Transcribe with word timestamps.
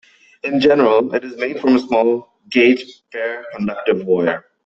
In 0.43 0.59
general, 0.59 1.13
it 1.13 1.23
is 1.23 1.37
made 1.37 1.59
from 1.59 1.75
a 1.75 1.79
small 1.79 2.31
gauge 2.49 2.81
bare 3.11 3.45
conductive 3.55 4.03
wire. 4.03 4.45